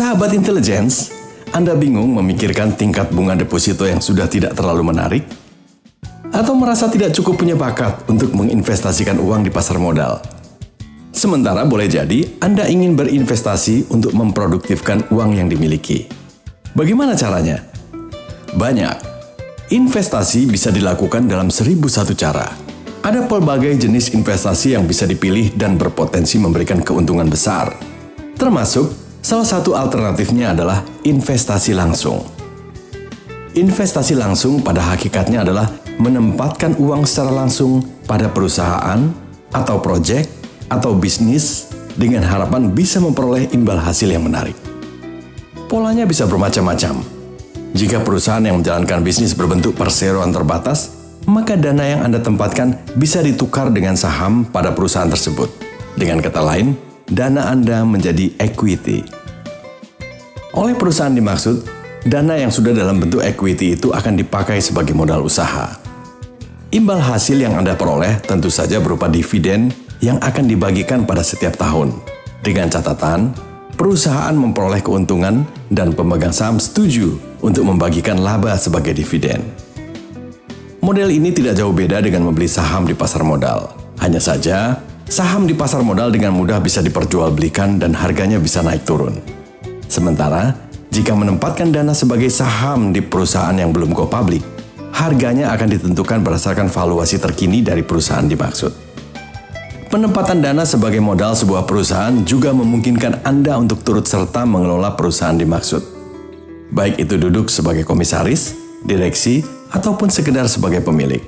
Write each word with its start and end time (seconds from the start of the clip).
Sahabat 0.00 0.32
intelligence, 0.32 1.12
Anda 1.52 1.76
bingung 1.76 2.16
memikirkan 2.16 2.72
tingkat 2.72 3.12
bunga 3.12 3.36
deposito 3.36 3.84
yang 3.84 4.00
sudah 4.00 4.24
tidak 4.32 4.56
terlalu 4.56 4.88
menarik? 4.88 5.28
Atau 6.32 6.56
merasa 6.56 6.88
tidak 6.88 7.12
cukup 7.12 7.44
punya 7.44 7.52
bakat 7.52 8.08
untuk 8.08 8.32
menginvestasikan 8.32 9.20
uang 9.20 9.44
di 9.44 9.52
pasar 9.52 9.76
modal? 9.76 10.24
Sementara 11.12 11.68
boleh 11.68 11.84
jadi 11.84 12.32
Anda 12.40 12.64
ingin 12.64 12.96
berinvestasi 12.96 13.92
untuk 13.92 14.16
memproduktifkan 14.16 15.12
uang 15.12 15.36
yang 15.36 15.52
dimiliki. 15.52 16.08
Bagaimana 16.72 17.12
caranya? 17.12 17.60
Banyak. 18.56 18.96
Investasi 19.68 20.48
bisa 20.48 20.72
dilakukan 20.72 21.28
dalam 21.28 21.52
seribu 21.52 21.92
satu 21.92 22.16
cara. 22.16 22.48
Ada 23.04 23.28
pelbagai 23.28 23.76
jenis 23.76 24.16
investasi 24.16 24.80
yang 24.80 24.88
bisa 24.88 25.04
dipilih 25.04 25.52
dan 25.60 25.76
berpotensi 25.76 26.40
memberikan 26.40 26.80
keuntungan 26.80 27.28
besar. 27.28 27.76
Termasuk 28.40 29.09
Salah 29.30 29.46
satu 29.46 29.78
alternatifnya 29.78 30.50
adalah 30.50 30.82
investasi 31.06 31.70
langsung. 31.70 32.18
Investasi 33.54 34.18
langsung 34.18 34.58
pada 34.58 34.82
hakikatnya 34.82 35.46
adalah 35.46 35.70
menempatkan 36.02 36.74
uang 36.74 37.06
secara 37.06 37.30
langsung 37.30 37.78
pada 38.10 38.26
perusahaan 38.26 38.98
atau 39.54 39.78
proyek 39.78 40.26
atau 40.66 40.98
bisnis 40.98 41.70
dengan 41.94 42.26
harapan 42.26 42.74
bisa 42.74 42.98
memperoleh 42.98 43.46
imbal 43.54 43.78
hasil 43.78 44.10
yang 44.10 44.26
menarik. 44.26 44.58
Polanya 45.70 46.10
bisa 46.10 46.26
bermacam-macam. 46.26 46.98
Jika 47.70 48.02
perusahaan 48.02 48.42
yang 48.42 48.58
menjalankan 48.58 48.98
bisnis 49.06 49.38
berbentuk 49.38 49.78
perseroan 49.78 50.34
terbatas, 50.34 50.90
maka 51.30 51.54
dana 51.54 51.86
yang 51.86 52.02
Anda 52.02 52.18
tempatkan 52.18 52.98
bisa 52.98 53.22
ditukar 53.22 53.70
dengan 53.70 53.94
saham 53.94 54.42
pada 54.42 54.74
perusahaan 54.74 55.06
tersebut. 55.06 55.54
Dengan 55.94 56.18
kata 56.18 56.42
lain, 56.42 56.74
dana 57.06 57.46
Anda 57.46 57.86
menjadi 57.86 58.34
equity. 58.42 59.19
Oleh 60.50 60.74
perusahaan 60.74 61.14
dimaksud, 61.14 61.62
dana 62.10 62.34
yang 62.34 62.50
sudah 62.50 62.74
dalam 62.74 62.98
bentuk 62.98 63.22
equity 63.22 63.78
itu 63.78 63.94
akan 63.94 64.18
dipakai 64.18 64.58
sebagai 64.58 64.90
modal 64.98 65.22
usaha. 65.22 65.78
Imbal 66.74 66.98
hasil 66.98 67.38
yang 67.38 67.54
Anda 67.54 67.78
peroleh 67.78 68.18
tentu 68.22 68.50
saja 68.50 68.82
berupa 68.82 69.06
dividen 69.06 69.70
yang 70.02 70.18
akan 70.18 70.50
dibagikan 70.50 71.06
pada 71.06 71.22
setiap 71.22 71.54
tahun. 71.54 71.94
Dengan 72.42 72.66
catatan, 72.66 73.30
perusahaan 73.78 74.34
memperoleh 74.34 74.82
keuntungan 74.82 75.46
dan 75.70 75.94
pemegang 75.94 76.34
saham 76.34 76.58
setuju 76.58 77.14
untuk 77.42 77.66
membagikan 77.66 78.18
laba 78.18 78.58
sebagai 78.58 78.94
dividen. 78.94 79.46
Model 80.82 81.14
ini 81.14 81.30
tidak 81.30 81.58
jauh 81.58 81.74
beda 81.74 82.02
dengan 82.02 82.26
membeli 82.26 82.50
saham 82.50 82.88
di 82.88 82.94
pasar 82.96 83.22
modal. 83.22 83.70
Hanya 84.00 84.18
saja, 84.18 84.80
Saham 85.10 85.42
di 85.42 85.58
pasar 85.58 85.82
modal 85.82 86.14
dengan 86.14 86.30
mudah 86.30 86.62
bisa 86.62 86.78
diperjualbelikan 86.86 87.82
dan 87.82 87.98
harganya 87.98 88.38
bisa 88.38 88.62
naik 88.62 88.86
turun. 88.86 89.18
Sementara, 89.90 90.54
jika 90.94 91.18
menempatkan 91.18 91.74
dana 91.74 91.90
sebagai 91.90 92.30
saham 92.30 92.94
di 92.94 93.02
perusahaan 93.02 93.54
yang 93.58 93.74
belum 93.74 93.90
go 93.90 94.06
public, 94.06 94.38
harganya 94.94 95.50
akan 95.50 95.66
ditentukan 95.66 96.22
berdasarkan 96.22 96.70
valuasi 96.70 97.18
terkini 97.18 97.58
dari 97.58 97.82
perusahaan 97.82 98.22
dimaksud. 98.22 98.70
Penempatan 99.90 100.38
dana 100.38 100.62
sebagai 100.62 101.02
modal 101.02 101.34
sebuah 101.34 101.66
perusahaan 101.66 102.14
juga 102.22 102.54
memungkinkan 102.54 103.26
Anda 103.26 103.58
untuk 103.58 103.82
turut 103.82 104.06
serta 104.06 104.46
mengelola 104.46 104.94
perusahaan 104.94 105.34
dimaksud. 105.34 105.82
Baik 106.70 107.02
itu 107.02 107.18
duduk 107.18 107.50
sebagai 107.50 107.82
komisaris, 107.82 108.54
direksi, 108.86 109.42
ataupun 109.74 110.06
sekedar 110.06 110.46
sebagai 110.46 110.86
pemilik. 110.86 111.18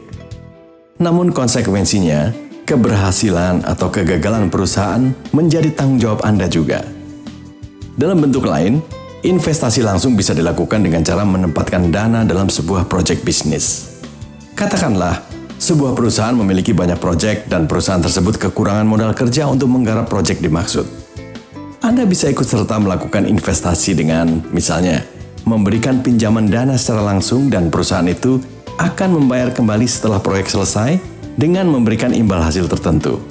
Namun 1.03 1.35
konsekuensinya, 1.35 2.31
keberhasilan 2.63 3.67
atau 3.67 3.91
kegagalan 3.91 4.47
perusahaan 4.47 5.11
menjadi 5.35 5.75
tanggung 5.75 5.99
jawab 5.99 6.23
Anda 6.23 6.47
juga. 6.47 7.02
Dalam 8.03 8.19
bentuk 8.19 8.51
lain, 8.51 8.83
investasi 9.23 9.79
langsung 9.79 10.19
bisa 10.19 10.35
dilakukan 10.35 10.83
dengan 10.83 11.07
cara 11.07 11.23
menempatkan 11.23 11.87
dana 11.87 12.27
dalam 12.27 12.51
sebuah 12.51 12.91
proyek 12.91 13.23
bisnis. 13.23 13.95
Katakanlah, 14.59 15.23
sebuah 15.55 15.95
perusahaan 15.95 16.35
memiliki 16.35 16.75
banyak 16.75 16.99
proyek 16.99 17.47
dan 17.47 17.71
perusahaan 17.71 18.03
tersebut 18.03 18.43
kekurangan 18.43 18.91
modal 18.91 19.15
kerja 19.15 19.47
untuk 19.47 19.71
menggarap 19.71 20.11
proyek 20.11 20.43
dimaksud. 20.43 20.83
Anda 21.79 22.03
bisa 22.03 22.27
ikut 22.27 22.43
serta 22.43 22.83
melakukan 22.83 23.23
investasi 23.23 23.95
dengan, 23.95 24.51
misalnya, 24.51 25.07
memberikan 25.47 26.03
pinjaman 26.03 26.51
dana 26.51 26.75
secara 26.75 27.07
langsung 27.07 27.55
dan 27.55 27.71
perusahaan 27.71 28.11
itu 28.11 28.43
akan 28.83 29.15
membayar 29.15 29.55
kembali 29.55 29.87
setelah 29.87 30.19
proyek 30.19 30.51
selesai 30.51 30.99
dengan 31.39 31.71
memberikan 31.71 32.11
imbal 32.11 32.43
hasil 32.43 32.67
tertentu. 32.67 33.23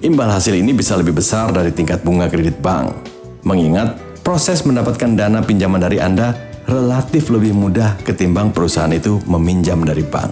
Imbal 0.00 0.32
hasil 0.32 0.56
ini 0.56 0.72
bisa 0.72 0.96
lebih 0.96 1.12
besar 1.12 1.52
dari 1.52 1.68
tingkat 1.68 2.00
bunga 2.00 2.32
kredit 2.32 2.56
bank, 2.64 3.07
mengingat 3.42 3.98
proses 4.24 4.62
mendapatkan 4.66 5.14
dana 5.14 5.40
pinjaman 5.40 5.80
dari 5.80 5.98
Anda 6.02 6.36
relatif 6.68 7.32
lebih 7.32 7.56
mudah 7.56 7.96
ketimbang 8.04 8.52
perusahaan 8.52 8.92
itu 8.92 9.18
meminjam 9.24 9.80
dari 9.82 10.04
bank. 10.04 10.30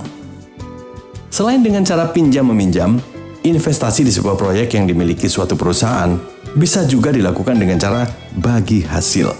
Selain 1.32 1.60
dengan 1.60 1.84
cara 1.84 2.08
pinjam-meminjam, 2.12 3.00
investasi 3.44 4.04
di 4.04 4.12
sebuah 4.12 4.36
proyek 4.36 4.76
yang 4.76 4.84
dimiliki 4.88 5.28
suatu 5.28 5.56
perusahaan 5.56 6.16
bisa 6.56 6.84
juga 6.88 7.12
dilakukan 7.12 7.56
dengan 7.56 7.76
cara 7.76 8.08
bagi 8.36 8.84
hasil. 8.84 9.32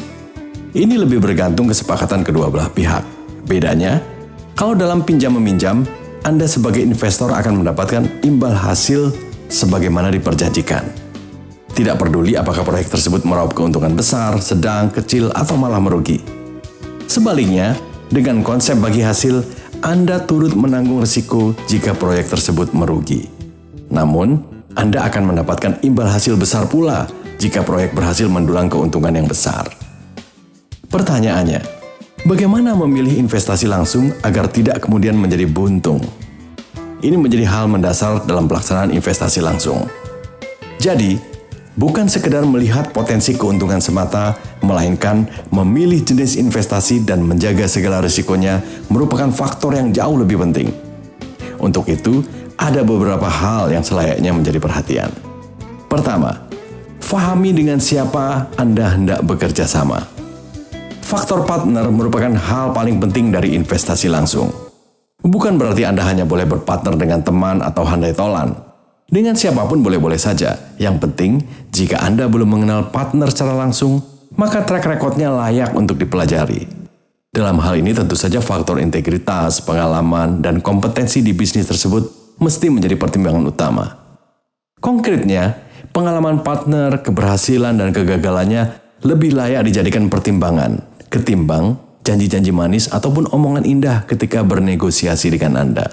Ini 0.77 0.95
lebih 1.01 1.25
bergantung 1.25 1.73
kesepakatan 1.73 2.21
kedua 2.21 2.53
belah 2.53 2.69
pihak. 2.69 3.01
Bedanya, 3.49 4.01
kalau 4.53 4.77
dalam 4.77 5.05
pinjam-meminjam, 5.05 5.89
anda 6.25 6.45
sebagai 6.45 6.85
investor 6.85 7.33
akan 7.33 7.65
mendapatkan 7.65 8.03
imbal 8.27 8.53
hasil 8.53 9.15
sebagaimana 9.49 10.11
diperjanjikan. 10.13 11.06
Tidak 11.77 12.01
peduli 12.01 12.33
apakah 12.33 12.65
proyek 12.65 12.89
tersebut 12.89 13.29
meraup 13.29 13.53
keuntungan 13.53 13.93
besar, 13.93 14.41
sedang, 14.41 14.89
kecil, 14.89 15.29
atau 15.37 15.61
malah 15.61 15.77
merugi. 15.77 16.25
Sebaliknya, 17.05 17.77
dengan 18.09 18.41
konsep 18.41 18.81
bagi 18.81 19.05
hasil, 19.05 19.45
Anda 19.85 20.25
turut 20.25 20.57
menanggung 20.57 21.05
risiko 21.05 21.53
jika 21.69 21.93
proyek 21.93 22.33
tersebut 22.33 22.73
merugi. 22.73 23.29
Namun, 23.93 24.41
Anda 24.73 25.05
akan 25.05 25.37
mendapatkan 25.37 25.85
imbal 25.85 26.09
hasil 26.09 26.41
besar 26.41 26.65
pula 26.65 27.05
jika 27.37 27.61
proyek 27.61 27.93
berhasil 27.93 28.25
mendulang 28.25 28.73
keuntungan 28.73 29.13
yang 29.13 29.29
besar. 29.29 29.69
Pertanyaannya, 30.89 31.77
Bagaimana 32.27 32.75
memilih 32.75 33.23
investasi 33.23 33.71
langsung 33.71 34.11
agar 34.27 34.51
tidak 34.51 34.83
kemudian 34.83 35.15
menjadi 35.15 35.47
buntung? 35.47 36.03
Ini 36.99 37.15
menjadi 37.15 37.47
hal 37.47 37.71
mendasar 37.71 38.27
dalam 38.27 38.51
pelaksanaan 38.51 38.91
investasi 38.91 39.39
langsung. 39.39 39.87
Jadi, 40.83 41.36
bukan 41.77 42.09
sekedar 42.09 42.43
melihat 42.43 42.91
potensi 42.91 43.37
keuntungan 43.37 43.79
semata, 43.79 44.35
melainkan 44.65 45.29
memilih 45.53 46.03
jenis 46.03 46.41
investasi 46.41 47.05
dan 47.05 47.23
menjaga 47.23 47.69
segala 47.69 48.03
risikonya 48.03 48.65
merupakan 48.89 49.29
faktor 49.31 49.77
yang 49.77 49.93
jauh 49.93 50.17
lebih 50.19 50.41
penting. 50.43 50.73
Untuk 51.61 51.87
itu, 51.89 52.25
ada 52.57 52.81
beberapa 52.83 53.29
hal 53.29 53.71
yang 53.71 53.85
selayaknya 53.85 54.33
menjadi 54.33 54.59
perhatian. 54.59 55.11
Pertama, 55.87 56.49
fahami 56.99 57.53
dengan 57.53 57.79
siapa 57.79 58.51
Anda 58.57 58.97
hendak 58.97 59.23
bekerja 59.23 59.69
sama. 59.69 60.03
Faktor 61.07 61.47
partner 61.47 61.87
merupakan 61.87 62.35
hal 62.35 62.75
paling 62.75 62.99
penting 62.99 63.31
dari 63.31 63.55
investasi 63.55 64.11
langsung. 64.11 64.51
Bukan 65.23 65.55
berarti 65.55 65.87
Anda 65.87 66.03
hanya 66.03 66.27
boleh 66.27 66.43
berpartner 66.51 66.99
dengan 66.99 67.23
teman 67.23 67.63
atau 67.63 67.87
handai 67.87 68.11
tolan. 68.11 68.66
Dengan 69.07 69.39
siapa 69.39 69.63
pun 69.71 69.87
boleh-boleh 69.87 70.19
saja. 70.19 70.75
Yang 70.83 70.97
penting, 71.07 71.33
jika 71.71 72.03
Anda 72.03 72.27
belum 72.27 72.59
mengenal 72.59 72.91
partner 72.91 73.31
secara 73.31 73.55
langsung, 73.55 74.03
maka 74.35 74.67
track 74.67 74.83
recordnya 74.83 75.31
layak 75.31 75.73
untuk 75.79 75.95
dipelajari. 75.95 76.67
Dalam 77.31 77.63
hal 77.63 77.79
ini 77.79 77.95
tentu 77.95 78.19
saja 78.19 78.43
faktor 78.43 78.83
integritas, 78.83 79.63
pengalaman, 79.63 80.43
dan 80.43 80.59
kompetensi 80.59 81.23
di 81.23 81.31
bisnis 81.31 81.69
tersebut 81.71 82.35
mesti 82.43 82.67
menjadi 82.67 82.99
pertimbangan 82.99 83.45
utama. 83.47 83.85
Konkretnya, 84.83 85.55
pengalaman 85.95 86.43
partner, 86.43 86.99
keberhasilan, 87.05 87.77
dan 87.79 87.95
kegagalannya 87.95 88.83
lebih 89.05 89.37
layak 89.37 89.69
dijadikan 89.69 90.09
pertimbangan 90.09 90.83
ketimbang 91.13 91.79
janji-janji 92.03 92.51
manis 92.55 92.87
ataupun 92.91 93.31
omongan 93.31 93.67
indah 93.67 94.07
ketika 94.07 94.47
bernegosiasi 94.47 95.31
dengan 95.35 95.59
Anda. 95.59 95.87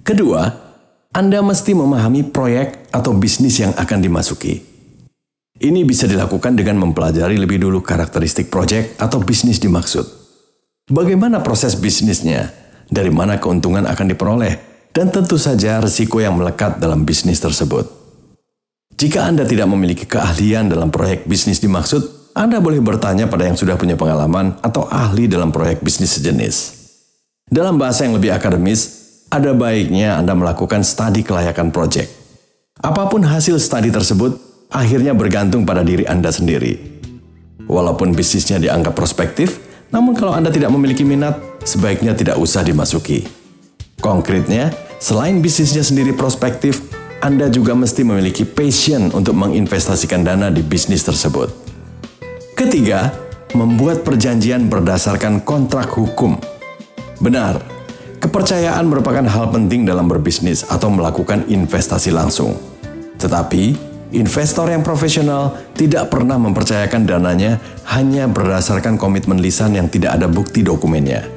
Kedua, 0.00 0.69
Anda 1.10 1.42
mesti 1.42 1.74
memahami 1.74 2.30
proyek 2.30 2.94
atau 2.94 3.10
bisnis 3.18 3.58
yang 3.58 3.74
akan 3.74 3.98
dimasuki. 3.98 4.62
Ini 5.58 5.82
bisa 5.82 6.06
dilakukan 6.06 6.54
dengan 6.54 6.78
mempelajari 6.78 7.34
lebih 7.34 7.58
dulu 7.58 7.82
karakteristik 7.82 8.46
proyek 8.46 8.94
atau 8.94 9.18
bisnis 9.18 9.58
dimaksud. 9.58 10.06
Bagaimana 10.86 11.42
proses 11.42 11.74
bisnisnya, 11.74 12.54
dari 12.86 13.10
mana 13.10 13.42
keuntungan 13.42 13.90
akan 13.90 14.06
diperoleh, 14.06 14.54
dan 14.94 15.10
tentu 15.10 15.34
saja 15.34 15.82
risiko 15.82 16.22
yang 16.22 16.38
melekat 16.38 16.78
dalam 16.78 17.02
bisnis 17.02 17.42
tersebut. 17.42 17.90
Jika 18.94 19.26
Anda 19.26 19.42
tidak 19.42 19.66
memiliki 19.66 20.06
keahlian 20.06 20.70
dalam 20.70 20.94
proyek 20.94 21.26
bisnis 21.26 21.58
dimaksud, 21.58 22.20
anda 22.30 22.62
boleh 22.62 22.78
bertanya 22.78 23.26
pada 23.26 23.50
yang 23.50 23.58
sudah 23.58 23.74
punya 23.74 23.98
pengalaman 23.98 24.54
atau 24.62 24.86
ahli 24.86 25.26
dalam 25.26 25.50
proyek 25.50 25.82
bisnis 25.82 26.14
sejenis. 26.14 26.78
Dalam 27.50 27.74
bahasa 27.74 28.06
yang 28.06 28.14
lebih 28.14 28.30
akademis, 28.30 29.09
ada 29.30 29.54
baiknya 29.54 30.18
Anda 30.18 30.34
melakukan 30.34 30.82
studi 30.82 31.22
kelayakan 31.22 31.70
proyek. 31.70 32.10
Apa 32.82 33.06
pun 33.06 33.22
hasil 33.22 33.62
studi 33.62 33.94
tersebut, 33.94 34.36
akhirnya 34.66 35.14
bergantung 35.14 35.62
pada 35.62 35.86
diri 35.86 36.02
Anda 36.04 36.34
sendiri. 36.34 36.98
Walaupun 37.70 38.10
bisnisnya 38.18 38.58
dianggap 38.58 38.98
prospektif, 38.98 39.62
namun 39.94 40.18
kalau 40.18 40.34
Anda 40.34 40.50
tidak 40.50 40.74
memiliki 40.74 41.06
minat, 41.06 41.38
sebaiknya 41.62 42.18
tidak 42.18 42.42
usah 42.42 42.66
dimasuki. 42.66 43.22
Konkretnya, 44.02 44.74
selain 44.98 45.38
bisnisnya 45.38 45.86
sendiri 45.86 46.10
prospektif, 46.10 46.82
Anda 47.22 47.46
juga 47.46 47.78
mesti 47.78 48.02
memiliki 48.02 48.42
passion 48.42 49.14
untuk 49.14 49.38
menginvestasikan 49.38 50.26
dana 50.26 50.50
di 50.50 50.66
bisnis 50.66 51.06
tersebut. 51.06 51.52
Ketiga, 52.58 53.14
membuat 53.54 54.02
perjanjian 54.02 54.66
berdasarkan 54.66 55.44
kontrak 55.46 55.94
hukum. 55.94 56.34
Benar, 57.20 57.79
kepercayaan 58.20 58.84
merupakan 58.86 59.24
hal 59.24 59.48
penting 59.50 59.88
dalam 59.88 60.06
berbisnis 60.06 60.62
atau 60.68 60.92
melakukan 60.92 61.48
investasi 61.48 62.12
langsung. 62.12 62.54
Tetapi, 63.16 63.90
Investor 64.10 64.66
yang 64.66 64.82
profesional 64.82 65.54
tidak 65.78 66.10
pernah 66.10 66.34
mempercayakan 66.34 67.06
dananya 67.06 67.62
hanya 67.94 68.26
berdasarkan 68.26 68.98
komitmen 68.98 69.38
lisan 69.38 69.78
yang 69.78 69.86
tidak 69.86 70.18
ada 70.18 70.26
bukti 70.26 70.66
dokumennya. 70.66 71.30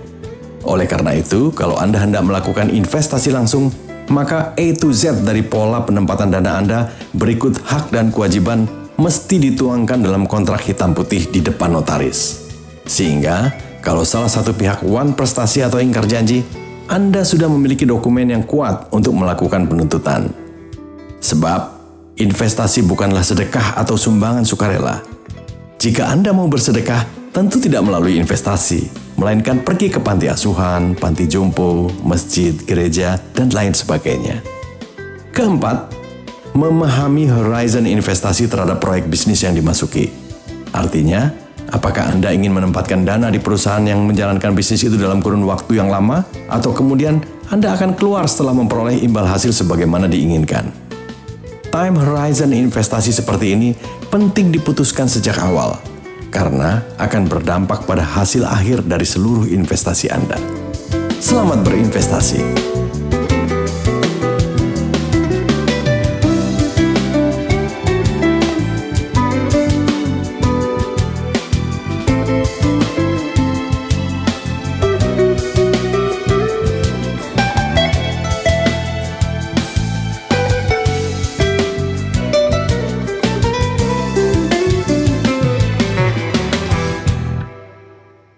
Oleh 0.65 0.89
karena 0.89 1.13
itu, 1.13 1.53
kalau 1.53 1.77
Anda 1.77 2.01
hendak 2.01 2.25
melakukan 2.25 2.73
investasi 2.73 3.29
langsung, 3.29 3.69
maka 4.09 4.57
A 4.57 4.67
to 4.73 4.89
Z 4.89 5.21
dari 5.21 5.45
pola 5.45 5.85
penempatan 5.85 6.33
dana 6.33 6.57
Anda 6.57 6.79
berikut 7.13 7.61
hak 7.61 7.93
dan 7.93 8.09
kewajiban 8.09 8.65
mesti 8.97 9.37
dituangkan 9.37 10.01
dalam 10.01 10.25
kontrak 10.25 10.65
hitam 10.65 10.97
putih 10.97 11.29
di 11.29 11.45
depan 11.45 11.77
notaris. 11.77 12.41
Sehingga, 12.89 13.53
kalau 13.85 14.01
salah 14.01 14.33
satu 14.33 14.49
pihak 14.49 14.81
one 14.81 15.13
prestasi 15.13 15.61
atau 15.61 15.77
ingkar 15.77 16.09
janji, 16.09 16.41
Anda 16.87 17.23
sudah 17.23 17.47
memiliki 17.47 17.87
dokumen 17.87 18.31
yang 18.31 18.43
kuat 18.43 18.91
untuk 18.91 19.15
melakukan 19.15 19.67
penuntutan. 19.67 20.31
Sebab, 21.23 21.83
Investasi 22.13 22.85
bukanlah 22.85 23.25
sedekah 23.25 23.73
atau 23.73 23.97
sumbangan 23.97 24.45
sukarela. 24.45 25.01
Jika 25.81 26.13
Anda 26.13 26.29
mau 26.29 26.45
bersedekah, 26.45 27.33
tentu 27.33 27.57
tidak 27.57 27.81
melalui 27.81 28.21
investasi, 28.21 28.85
melainkan 29.17 29.65
pergi 29.65 29.89
ke 29.89 29.97
panti 29.97 30.29
asuhan, 30.29 30.93
panti 30.93 31.25
jompo, 31.25 31.89
masjid, 32.05 32.53
gereja, 32.53 33.17
dan 33.33 33.49
lain 33.49 33.73
sebagainya. 33.73 34.45
Keempat, 35.33 35.89
memahami 36.53 37.25
horizon 37.33 37.89
investasi 37.89 38.45
terhadap 38.45 38.77
proyek 38.77 39.09
bisnis 39.09 39.41
yang 39.41 39.57
dimasuki. 39.57 40.13
Artinya, 40.69 41.33
apakah 41.69 42.11
Anda 42.11 42.33
ingin 42.33 42.51
menempatkan 42.51 43.05
dana 43.07 43.29
di 43.29 43.37
perusahaan 43.37 43.83
yang 43.85 44.03
menjalankan 44.03 44.51
bisnis 44.57 44.83
itu 44.83 44.97
dalam 44.97 45.21
kurun 45.21 45.45
waktu 45.47 45.79
yang 45.79 45.87
lama, 45.87 46.27
atau 46.51 46.73
kemudian 46.75 47.21
Anda 47.53 47.77
akan 47.77 47.95
keluar 47.95 48.25
setelah 48.25 48.57
memperoleh 48.57 48.99
imbal 48.99 49.29
hasil 49.29 49.53
sebagaimana 49.53 50.09
diinginkan? 50.09 50.83
time 51.73 51.97
horizon 51.97 52.53
investasi 52.53 53.09
seperti 53.09 53.57
ini 53.57 53.73
penting 54.13 54.53
diputuskan 54.53 55.09
sejak 55.09 55.41
awal 55.41 55.81
karena 56.29 56.85
akan 57.01 57.25
berdampak 57.25 57.89
pada 57.89 58.05
hasil 58.05 58.45
akhir 58.45 58.85
dari 58.85 59.09
seluruh 59.09 59.49
investasi 59.49 60.13
Anda. 60.13 60.37
Selamat 61.17 61.65
berinvestasi. 61.65 62.45